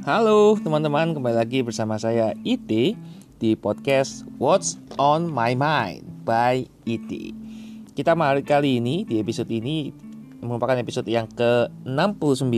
[0.00, 2.96] Halo teman-teman, kembali lagi bersama saya IT
[3.36, 7.36] di podcast What's on My Mind by IT.
[7.92, 9.92] Kita hari kali ini di episode ini
[10.40, 12.48] merupakan episode yang ke-69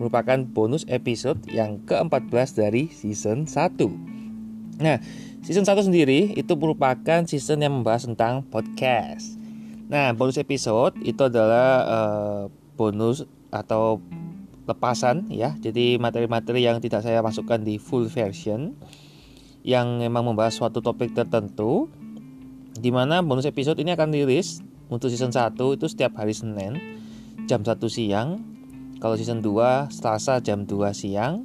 [0.00, 4.80] merupakan bonus episode yang ke-14 dari season 1.
[4.80, 4.96] Nah,
[5.44, 9.36] season 1 sendiri itu merupakan season yang membahas tentang podcast.
[9.92, 12.42] Nah, bonus episode itu adalah uh,
[12.80, 14.00] bonus atau
[14.72, 15.54] lepasan ya.
[15.60, 18.74] Jadi materi-materi yang tidak saya masukkan di full version
[19.62, 21.86] yang memang membahas suatu topik tertentu
[22.74, 26.76] di mana bonus episode ini akan rilis untuk season 1 itu setiap hari Senin
[27.46, 28.42] jam 1 siang.
[29.02, 31.44] Kalau season 2 Selasa jam 2 siang.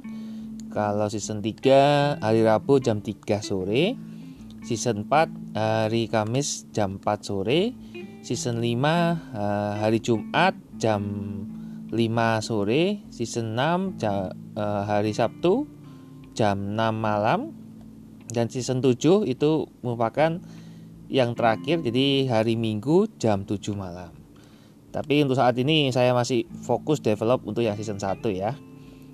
[0.68, 3.98] Kalau season 3 hari Rabu jam 3 sore.
[4.62, 7.72] Season 4 hari Kamis jam 4 sore.
[8.22, 11.02] Season 5 eh, hari Jumat jam
[11.88, 15.64] 5 sore, season 6 jam, uh, hari Sabtu
[16.36, 17.56] jam 6 malam
[18.28, 20.38] dan season 7 itu merupakan
[21.08, 24.12] yang terakhir jadi hari Minggu jam 7 malam.
[24.92, 28.52] Tapi untuk saat ini saya masih fokus develop untuk yang season 1 ya.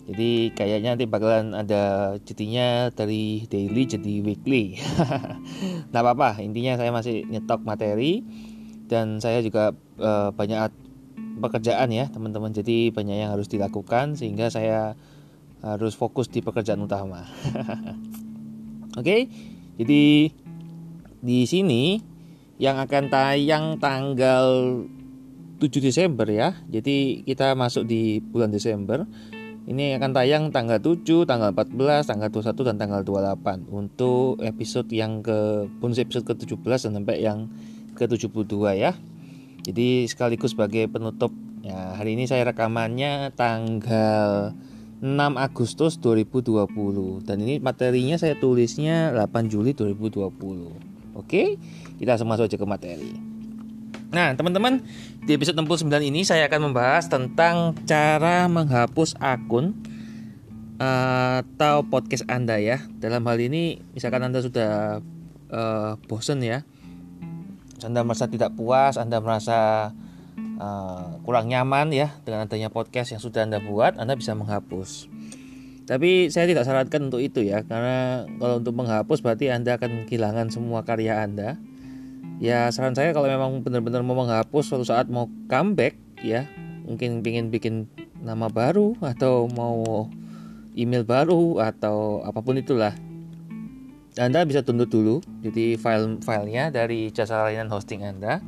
[0.05, 4.77] Jadi kayaknya nanti bakalan ada jadinya dari daily jadi weekly.
[5.94, 8.20] nah apa-apa, intinya saya masih nyetok materi
[8.84, 10.84] dan saya juga uh, banyak
[11.15, 14.95] pekerjaan ya teman-teman jadi banyak yang harus dilakukan sehingga saya
[15.65, 17.25] harus fokus di pekerjaan utama
[18.98, 19.27] oke okay?
[19.81, 20.31] jadi
[21.25, 21.98] di sini
[22.61, 24.47] yang akan tayang tanggal
[25.59, 29.09] 7 Desember ya jadi kita masuk di bulan Desember
[29.65, 35.25] ini akan tayang tanggal 7, tanggal 14, tanggal 21 dan tanggal 28 untuk episode yang
[35.25, 37.49] ke bonus episode ke-17 dan sampai yang
[37.97, 38.93] ke-72 ya.
[39.65, 41.33] Jadi sekaligus sebagai penutup
[41.65, 44.53] ya hari ini saya rekamannya tanggal
[45.01, 45.09] 6
[45.41, 51.16] Agustus 2020 dan ini materinya saya tulisnya 8 Juli 2020.
[51.16, 51.56] Oke,
[51.97, 53.12] kita langsung masuk aja ke materi.
[54.12, 54.84] Nah, teman-teman,
[55.25, 59.75] di episode 69 ini saya akan membahas tentang cara menghapus akun
[60.78, 62.84] atau podcast Anda ya.
[63.00, 65.00] Dalam hal ini misalkan Anda sudah
[65.50, 66.62] uh, bosen ya
[67.83, 69.91] anda merasa tidak puas, Anda merasa
[70.61, 75.11] uh, kurang nyaman ya dengan adanya podcast yang sudah Anda buat, Anda bisa menghapus.
[75.85, 80.49] Tapi saya tidak sarankan untuk itu ya, karena kalau untuk menghapus berarti Anda akan kehilangan
[80.55, 81.61] semua karya Anda.
[82.43, 86.49] Ya saran saya kalau memang benar-benar mau menghapus suatu saat mau comeback ya,
[86.89, 87.75] mungkin ingin bikin
[88.25, 90.09] nama baru atau mau
[90.75, 92.97] email baru atau apa pun itulah
[94.14, 98.38] anda bisa tunduk dulu, jadi file-filenya dari jasa layanan hosting Anda.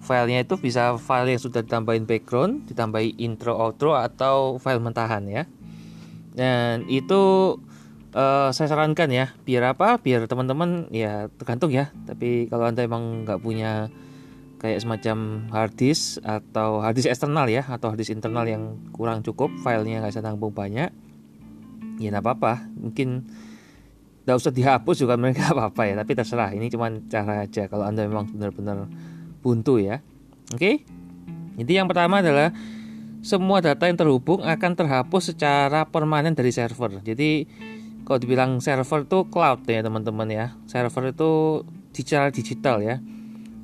[0.00, 5.44] Filenya itu bisa file yang sudah ditambahin background, ditambahin intro, outro, atau file mentahan ya.
[6.32, 7.56] Dan itu
[8.16, 10.00] uh, saya sarankan ya, biar apa?
[10.00, 11.92] Biar teman-teman ya tergantung ya.
[12.08, 13.92] Tapi kalau anda emang nggak punya
[14.60, 19.20] kayak semacam hard disk atau hard disk eksternal ya, atau hard disk internal yang kurang
[19.20, 20.88] cukup, filenya nggak bisa tampung banyak,
[22.00, 22.72] ya nggak apa-apa.
[22.72, 23.28] Mungkin
[24.24, 25.94] nggak usah dihapus juga mereka apa-apa ya.
[26.00, 27.68] Tapi terserah ini cuma cara aja.
[27.68, 28.88] Kalau anda memang benar-benar
[29.44, 30.00] buntu ya.
[30.52, 30.60] Oke?
[30.60, 30.74] Okay?
[31.54, 32.50] jadi yang pertama adalah
[33.24, 37.00] semua data yang terhubung akan terhapus secara permanen dari server.
[37.00, 37.48] Jadi
[38.04, 40.46] kalau dibilang server itu cloud ya teman-teman ya.
[40.68, 41.62] Server itu
[41.94, 42.96] digital digital ya.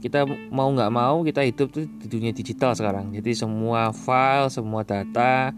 [0.01, 3.13] Kita mau nggak mau kita hidup tuh di dunia digital sekarang.
[3.13, 5.53] Jadi semua file semua data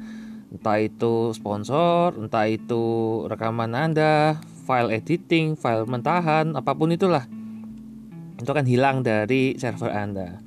[0.52, 2.84] entah itu sponsor entah itu
[3.24, 7.26] rekaman anda file editing, file mentahan, apa pun itulah.
[8.38, 10.42] Itu akan hilang dari server Anda.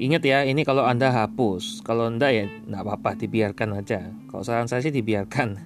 [0.00, 1.84] Ingat ya, ini kalau Anda hapus.
[1.84, 4.08] Kalau Anda ya nggak apa-apa, dibiarkan aja.
[4.32, 5.60] Kalau saran saya sih dibiarkan.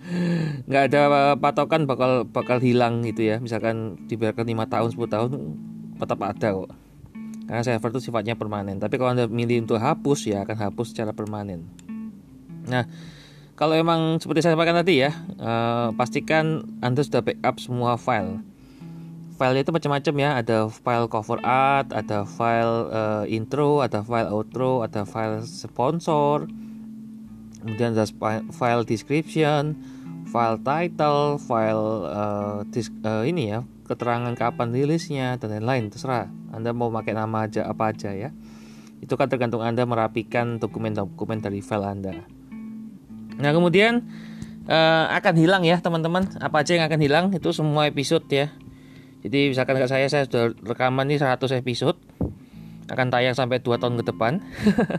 [0.68, 1.00] nggak ada
[1.36, 3.36] patokan bakal bakal hilang gitu ya.
[3.36, 5.30] Misalkan dibiarkan 5 tahun, 10 tahun
[6.00, 6.70] tetap ada kok.
[7.44, 8.80] Karena server itu sifatnya permanen.
[8.80, 11.68] Tapi kalau Anda milih untuk hapus ya akan hapus secara permanen.
[12.68, 12.88] Nah,
[13.58, 15.10] kalau emang seperti saya sampaikan tadi ya,
[15.42, 18.38] uh, pastikan Anda sudah backup semua file.
[19.34, 24.86] File itu macam-macam ya, ada file cover art, ada file uh, intro, ada file outro,
[24.86, 26.46] ada file sponsor,
[27.58, 28.06] kemudian ada
[28.54, 29.74] file description,
[30.30, 36.30] file title, file uh, dis, uh, ini ya, keterangan kapan rilisnya dan lain-lain terserah.
[36.54, 38.30] Anda mau pakai nama aja apa aja ya.
[39.02, 42.37] Itu kan tergantung Anda merapikan dokumen-dokumen dari file Anda.
[43.38, 44.02] Nah kemudian
[44.68, 46.28] uh, akan hilang ya teman-teman.
[46.38, 48.52] Apa aja yang akan hilang itu semua episode ya.
[49.22, 51.98] Jadi misalkan saya saya sudah rekaman ini 100 episode.
[52.88, 54.40] akan tayang sampai 2 tahun ke depan.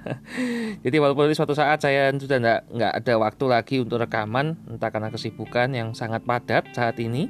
[0.86, 5.10] Jadi walaupun suatu saat saya sudah nggak nggak ada waktu lagi untuk rekaman, entah karena
[5.10, 7.26] kesibukan yang sangat padat saat ini.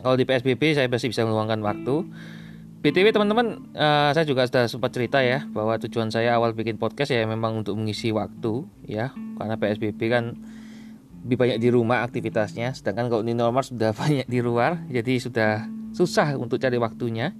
[0.00, 2.08] Kalau di PSBB saya masih bisa meluangkan waktu.
[2.86, 7.10] BTW teman-teman, uh, saya juga sudah sempat cerita ya bahwa tujuan saya awal bikin podcast
[7.10, 10.38] ya memang untuk mengisi waktu ya, karena PSBB kan
[11.26, 15.66] lebih banyak di rumah aktivitasnya, sedangkan kalau ini normal sudah banyak di luar, jadi sudah
[15.98, 17.34] susah untuk cari waktunya.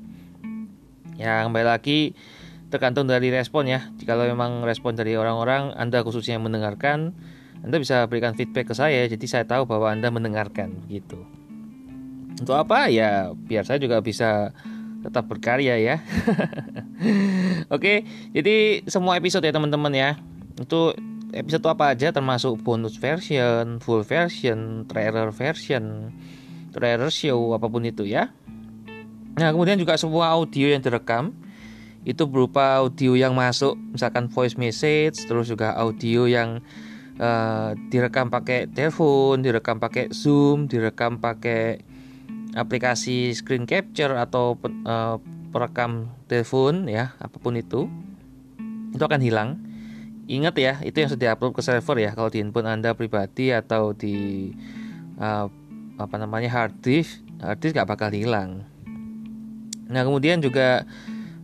[1.14, 2.18] Ya kembali lagi
[2.66, 3.86] tergantung dari respon ya.
[4.02, 7.14] Jika memang respon dari orang-orang, Anda khususnya yang mendengarkan,
[7.62, 11.22] Anda bisa berikan feedback ke saya, jadi saya tahu bahwa Anda mendengarkan gitu.
[12.34, 12.90] Untuk apa?
[12.90, 14.50] Ya biar saya juga bisa
[15.06, 15.96] tetap berkarya ya.
[17.74, 18.02] Oke,
[18.34, 20.10] jadi semua episode ya teman-teman ya.
[20.58, 20.92] Itu
[21.30, 26.10] episode apa aja termasuk bonus version, full version, trailer version,
[26.74, 28.34] trailer show apa pun itu ya.
[29.36, 31.36] Nah, kemudian juga semua audio yang direkam
[32.06, 36.62] itu berupa audio yang masuk, misalkan voice message, terus juga audio yang
[37.18, 41.82] uh, direkam pakai telepon, direkam pakai Zoom, direkam pakai
[42.56, 44.56] aplikasi screen capture atau
[44.88, 45.20] uh,
[45.52, 47.86] perekam telepon ya, apa pun itu.
[48.96, 49.60] Itu akan hilang.
[50.26, 52.10] Ingat ya, itu yang sudah upload ke server ya.
[52.16, 54.50] Kalau di handphone Anda pribadi atau di
[55.20, 55.46] uh,
[56.00, 58.66] apa namanya hard disk, hard disk gak bakal hilang
[59.86, 60.82] Nah, kemudian juga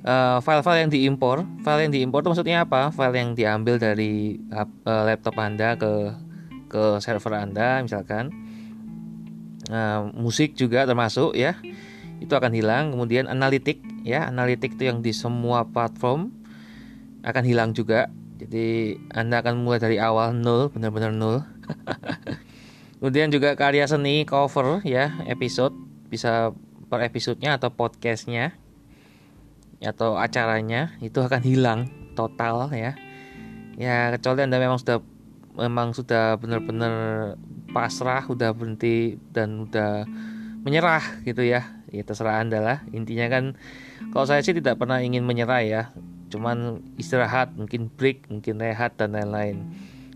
[0.02, 1.46] eh, file-file yang diimpor.
[1.62, 2.90] File yang diimpor itu maksudnya apa?
[2.90, 6.14] File yang diambil dari uh, laptop Anda ke
[6.66, 8.41] ke server Anda misalkan.
[9.70, 11.58] Nah, musik juga termasuk ya.
[12.18, 12.94] Itu akan hilang.
[12.94, 16.32] Kemudian analitik ya, analitik itu yang di semua platform
[17.22, 18.10] akan hilang juga.
[18.42, 21.46] Jadi Anda akan mulai dari awal nol, benar-benar nol.
[22.98, 25.74] Kemudian juga karya seni cover ya, episode
[26.10, 26.50] bisa
[26.90, 28.52] per episodenya atau podcastnya
[29.82, 31.80] atau acaranya itu akan hilang
[32.14, 32.94] total ya
[33.74, 35.02] ya kecuali anda memang sudah
[35.58, 36.94] memang sudah benar-benar
[37.72, 40.06] pasrah udah berhenti dan udah
[40.62, 41.66] menyerah gitu ya.
[41.92, 42.78] Ya terserah anda lah.
[42.92, 43.56] Intinya kan
[44.14, 45.82] kalau saya sih tidak pernah ingin menyerah ya.
[46.32, 49.68] Cuman istirahat mungkin break mungkin rehat dan lain-lain.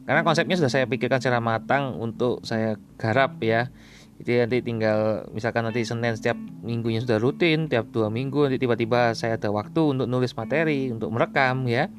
[0.07, 3.69] Karena konsepnya sudah saya pikirkan secara matang untuk saya garap ya.
[4.17, 9.13] Jadi nanti tinggal misalkan nanti Senin setiap minggunya sudah rutin, tiap dua minggu nanti tiba-tiba
[9.13, 11.93] saya ada waktu untuk nulis materi, untuk merekam ya.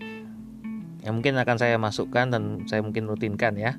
[1.06, 3.78] Yang mungkin akan saya masukkan dan saya mungkin rutinkan ya.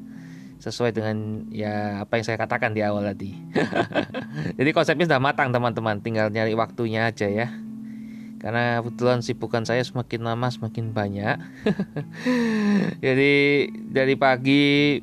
[0.59, 3.35] Sesuai dengan ya apa yang saya katakan di awal tadi.
[4.59, 7.51] Jadi konsepnya sudah matang teman-teman, tinggal nyari waktunya aja ya.
[8.39, 11.37] Karena kebetulan sibukan saya semakin lama semakin banyak.
[13.07, 13.35] Jadi
[13.91, 14.99] dari pagi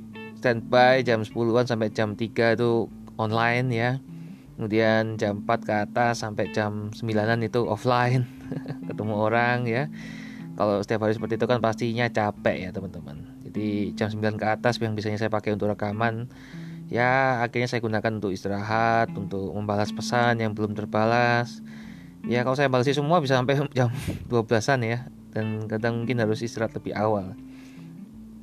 [0.45, 2.85] standby jam 10-an sampai jam 3 itu
[3.17, 3.91] online ya
[4.55, 8.23] kemudian jam 4 ke atas sampai jam 9an itu offline
[8.87, 9.91] ketemu orang ya
[10.55, 14.75] kalau setiap hari seperti itu kan pastinya capek ya teman-teman jadi jam 9 ke atas
[14.83, 16.27] yang biasanya saya pakai untuk rekaman.
[16.91, 21.63] Ya akhirnya saya gunakan untuk istirahat untuk membalas pesan yang belum terbalas.
[22.27, 23.89] Ya kalau saya balas semua bisa sampai jam
[24.27, 27.31] 12an ya dan kadang mungkin harus istirahat lebih awal.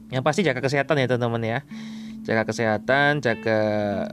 [0.08, 1.60] Yang pasti jaga kesehatan ya teman-teman ya.
[2.22, 3.60] Jaga kesehatan, jaga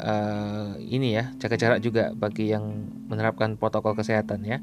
[0.02, 4.58] uh, ini ya, jaga jarak juga bagi yang menerapkan protokol kesehatan ya.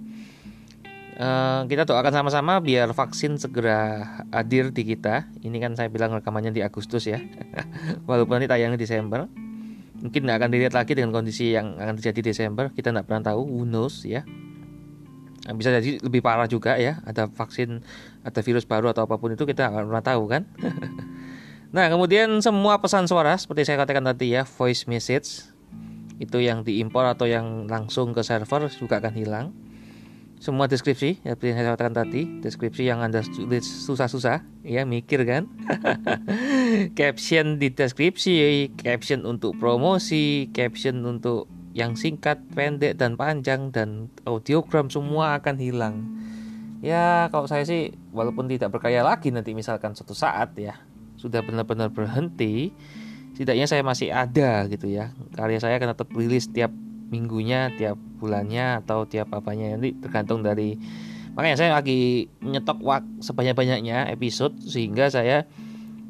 [1.17, 5.25] Uh, kita doakan sama-sama biar vaksin segera hadir di kita.
[5.41, 7.17] Ini kan saya bilang rekamannya di Agustus ya,
[8.09, 9.25] walaupun nanti tayangnya Desember.
[9.97, 12.69] Mungkin nggak akan dilihat lagi dengan kondisi yang akan terjadi Desember.
[12.69, 14.29] Kita nggak pernah tahu, who knows ya.
[15.49, 17.01] Nah, bisa jadi lebih parah juga ya.
[17.09, 17.81] Ada vaksin,
[18.21, 20.45] ada virus baru atau apa pun itu kita nggak pernah tahu kan.
[21.67, 25.45] Nah, kemudian semua pesan suara seperti saya katakan tadi ya, voice message
[26.17, 29.47] itu yang diimpor atau yang langsung ke server juga akan hilang.
[30.37, 35.25] Semua deskripsi, ya, seperti yang saya katakan tadi, deskripsi yang Anda tulis susah-susah, ya mikir
[35.25, 35.49] kan.
[36.99, 44.93] caption di deskripsi, caption untuk promosi, caption untuk yang singkat, pendek dan panjang dan audiogram
[44.93, 45.97] semua akan hilang.
[46.85, 50.77] Ya, kalau saya sih walaupun tidak berkarya lagi nanti misalkan suatu saat ya,
[51.17, 52.77] sudah benar-benar berhenti
[53.37, 56.73] setidaknya saya masih ada gitu ya karya saya akan tetap rilis tiap
[57.09, 59.79] minggunya tiap bulannya atau tiap apanya.
[59.79, 60.75] Nanti tergantung dari
[61.37, 65.45] makanya saya lagi nyetok waktu sebanyak-banyaknya episode sehingga saya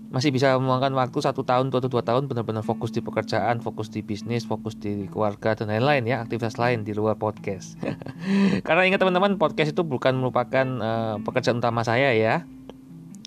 [0.06, 4.06] masih bisa meluangkan waktu satu tahun atau dua tahun benar-benar fokus di pekerjaan, fokus di
[4.06, 7.74] bisnis, fokus di keluarga dan lain-lain ya aktivitas lain di luar podcast.
[8.66, 12.46] Karena ingat teman-teman podcast itu bukan merupakan uh, pekerjaan utama saya ya,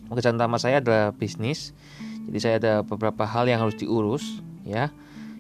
[0.08, 1.76] pekerjaan utama saya adalah bisnis.
[2.32, 4.94] Jadi saya ada beberapa hal yang harus diurus ya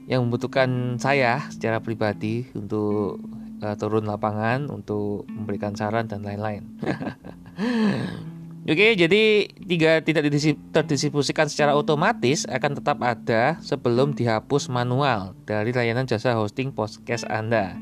[0.10, 3.22] yang membutuhkan saya secara pribadi untuk
[3.62, 6.66] uh, turun lapangan untuk memberikan saran dan lain-lain
[8.70, 10.30] Oke, jadi tiga tidak
[10.76, 17.74] terdistribusikan secara otomatis akan tetap ada sebelum dihapus manual dari layanan jasa hosting podcast Anda.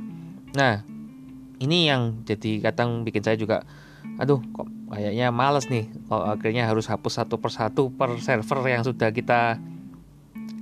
[0.56, 0.88] Nah,
[1.60, 3.68] ini yang jadi kadang bikin saya juga,
[4.16, 9.12] aduh, kok kayaknya males nih, kalau akhirnya harus hapus satu persatu per server yang sudah
[9.12, 9.60] kita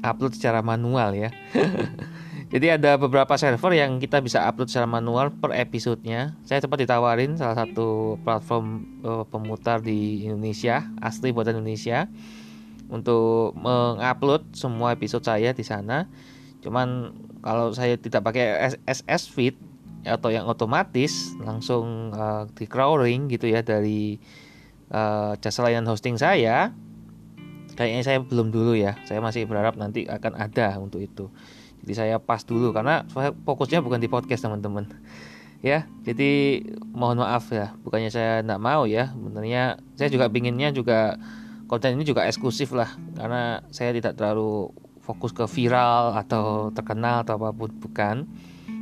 [0.05, 1.33] upload secara manual ya.
[2.53, 6.37] Jadi ada beberapa server yang kita bisa upload secara manual per episodenya.
[6.45, 12.05] Saya sempat ditawarin salah satu platform uh, pemutar di Indonesia, asli buatan Indonesia,
[12.87, 16.05] untuk mengupload semua episode saya di sana.
[16.61, 19.57] Cuman kalau saya tidak pakai SS feed
[20.05, 24.21] atau yang otomatis langsung uh, di crawling gitu ya dari
[24.93, 26.69] uh, jasa layanan hosting saya,
[27.75, 28.95] kayaknya saya belum dulu ya.
[29.05, 31.29] Saya masih berharap nanti akan ada untuk itu.
[31.85, 34.89] Jadi saya pas dulu karena saya fokusnya bukan di podcast teman-teman.
[35.61, 36.63] Ya jadi
[36.95, 37.75] mohon maaf ya.
[37.83, 39.13] Bukannya saya tidak mau ya.
[39.13, 41.19] Sebenarnya saya juga pinginnya juga
[41.69, 42.89] konten ini juga eksklusif lah.
[43.13, 44.73] Karena saya tidak terlalu
[45.05, 48.25] fokus ke viral atau terkenal atau apa pun bukan.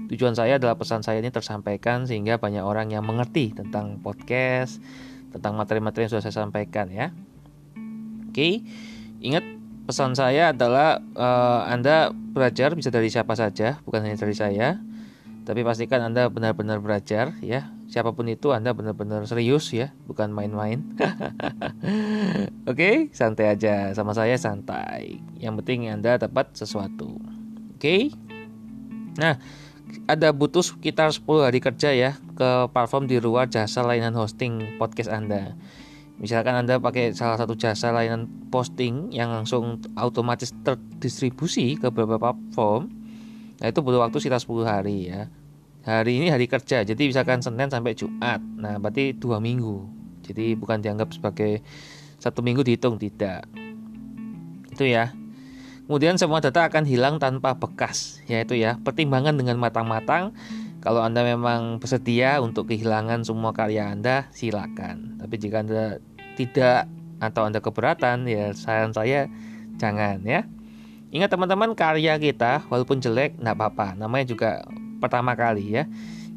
[0.08, 4.80] Tujuan saya adalah pesan saya ini tersampaikan sehingga banyak orang yang mengerti tentang podcast
[5.34, 7.10] tentang materi-materi yang sudah saya sampaikan ya
[8.34, 8.66] oke
[9.22, 9.46] ingat
[9.84, 14.80] pesan saya adalah uh, Anda belajar bisa dari siapa saja, bukan hanya dari saya.
[15.44, 17.68] Tapi pastikan Anda benar-benar belajar ya.
[17.92, 20.82] Siapa pun itu Anda benar-benar serius ya, bukan main-main.
[22.64, 22.96] Oke, okay?
[23.12, 25.20] santai aja sama saya santai.
[25.38, 27.20] Yang penting Anda dapat sesuatu.
[27.76, 27.78] Oke.
[27.78, 28.02] Okay?
[29.20, 29.38] Nah,
[30.08, 35.12] ada butuh sekitar 10 hari kerja ya ke platform di luar jasa layanan hosting podcast
[35.12, 35.54] Anda.
[36.22, 42.94] Misalkan Anda pakai salah satu jasa layanan posting yang langsung otomatis terdistribusi ke beberapa platform,
[43.58, 45.28] nah itu butuh waktu sekitar 10 hari ya.
[45.84, 49.84] Hari ini hari kerja, jadi misalkan Senin sampai Jumat, nah berarti dua minggu.
[50.24, 51.60] Jadi bukan dianggap sebagai
[52.24, 53.44] satu minggu dihitung tidak.
[54.72, 55.12] Itu ya.
[55.84, 60.32] Kemudian semua data akan hilang tanpa bekas, yaitu ya pertimbangan dengan matang-matang
[60.84, 65.16] kalau Anda memang bersedia untuk kehilangan semua karya Anda, silakan.
[65.16, 66.04] Tapi jika Anda
[66.36, 66.92] tidak
[67.24, 69.32] atau Anda keberatan, ya saran saya
[69.80, 70.44] jangan ya.
[71.16, 73.96] Ingat teman-teman, karya kita walaupun jelek nggak apa-apa.
[73.96, 74.60] Namanya juga
[75.00, 75.88] pertama kali ya.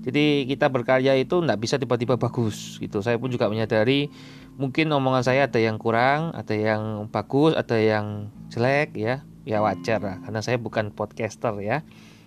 [0.07, 3.03] Jadi kita berkarya itu nggak bisa tiba-tiba bagus gitu.
[3.03, 4.15] Saya pun juga menyadari
[4.55, 9.27] mungkin omongan saya ada yang kurang, ada yang bagus, ada yang jelek ya.
[9.43, 11.83] Ya wajar lah, karena saya bukan podcaster ya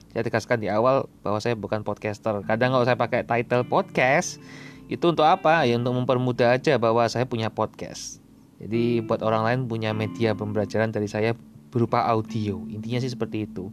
[0.09, 2.41] saya tegaskan di awal bahwa saya bukan podcaster.
[2.45, 4.41] Kadang kalau saya pakai title podcast
[4.89, 5.69] itu untuk apa?
[5.69, 8.17] Ya untuk mempermudah aja bahwa saya punya podcast.
[8.59, 11.37] Jadi buat orang lain punya media pembelajaran dari saya
[11.69, 12.65] berupa audio.
[12.67, 13.69] Intinya sih seperti itu.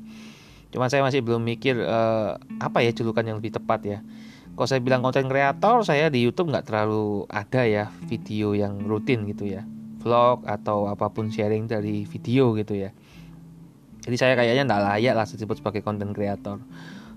[0.71, 3.99] Cuma saya masih belum mikir uh, apa ya julukan yang lebih tepat ya.
[4.57, 9.29] Kalau saya bilang konten kreator, saya di YouTube nggak terlalu ada ya video yang rutin
[9.29, 9.69] gitu ya,
[10.01, 12.93] vlog atau apa pun sharing dari video gitu ya.
[14.07, 16.63] Jadi saya kayaknya nggak layak lah disebut sebagai content creator.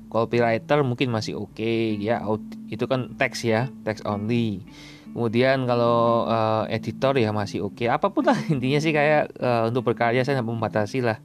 [0.09, 2.25] Copywriter mungkin masih oke okay, ya,
[2.65, 4.65] itu kan teks ya, teks only.
[5.13, 7.81] Kemudian kalau uh, editor ya masih oke.
[7.81, 7.87] Okay.
[7.89, 11.17] Apa pun lah intinya sih kayak uh, untuk berkarya saya membatasi lah.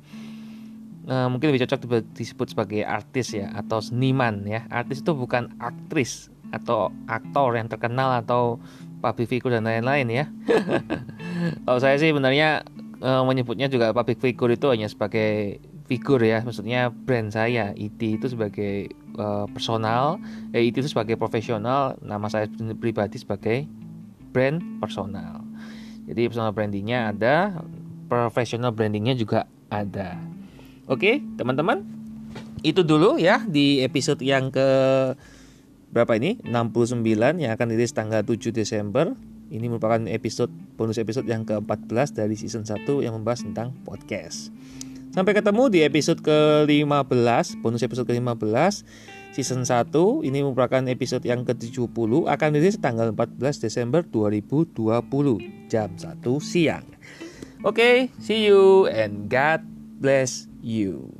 [1.04, 4.64] Uh, mungkin lebih cocok disebut sebagai artis ya atau seniman ya.
[4.72, 8.56] Artis itu bukan aktris atau aktor yang terkenal atau
[9.04, 10.24] public figure dan lain-lain ya.
[11.68, 12.64] kalau saya sih sebenarnya
[13.04, 16.40] uh, menyebutnya juga public figure itu hanya sebagai figur ya.
[16.40, 18.88] Maksudnya brand saya IT itu sebagai
[19.20, 20.16] uh, personal
[20.56, 22.48] eh, IT itu sebagai profesional nama saya
[22.80, 23.68] pribadi sebagai
[24.32, 25.44] brand personal.
[26.08, 27.60] Jadi personal brandingnya ada
[28.08, 30.16] professional brandingnya juga ada.
[30.88, 31.84] Oke teman-teman
[32.64, 34.68] itu dulu ya di episode yang ke
[35.94, 36.42] berapa ini?
[36.42, 37.04] 69
[37.38, 39.14] yang akan dirilis tanggal 7 Desember
[39.54, 44.50] ini merupakan episode bonus episode yang ke-14 dari season 1 yang membahas tentang podcast.
[45.14, 48.82] Sampai ketemu di episode ke-15, bonus episode ke-15
[49.30, 49.94] season 1.
[50.26, 56.82] Ini merupakan episode yang ke-70 akan dirilis tanggal 14 Desember 2020 jam 1 siang.
[57.62, 59.62] Oke, okay, see you and God
[60.02, 61.14] bless you.